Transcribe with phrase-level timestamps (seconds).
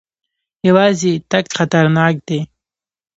[0.67, 2.39] یوازې تګ خطرناک دی.